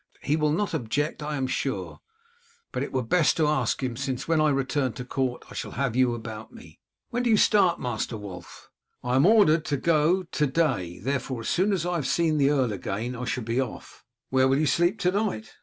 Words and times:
He 0.23 0.35
will 0.35 0.51
not 0.51 0.73
object, 0.73 1.21
I 1.21 1.35
am 1.35 1.45
sure, 1.45 1.99
but 2.71 2.81
it 2.81 2.91
were 2.91 3.03
best 3.03 3.37
to 3.37 3.45
ask 3.45 3.83
him, 3.83 3.95
since, 3.95 4.27
when 4.27 4.41
I 4.41 4.49
return 4.49 4.93
to 4.93 5.05
court, 5.05 5.43
I 5.51 5.53
shall 5.53 5.73
have 5.77 5.95
you 5.95 6.15
about 6.15 6.51
me." 6.51 6.79
"When 7.11 7.21
do 7.21 7.29
you 7.29 7.37
start, 7.37 7.79
Master 7.79 8.17
Wulf?" 8.17 8.71
"I 9.03 9.15
am 9.15 9.27
ordered 9.27 9.63
to 9.65 9.77
go 9.77 10.23
to 10.23 10.47
day; 10.47 10.97
therefore, 10.97 11.41
as 11.41 11.49
soon 11.49 11.71
as 11.71 11.85
I 11.85 11.97
have 11.97 12.07
seen 12.07 12.39
the 12.39 12.49
earl 12.49 12.73
again 12.73 13.15
I 13.15 13.25
shall 13.25 13.43
be 13.43 13.61
off." 13.61 14.03
"Where 14.31 14.47
will 14.47 14.57
you 14.57 14.65
sleep 14.65 14.97
to 15.01 15.11
night?" 15.11 15.51